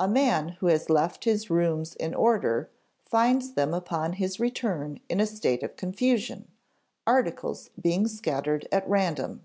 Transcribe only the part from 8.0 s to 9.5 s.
scattered at random.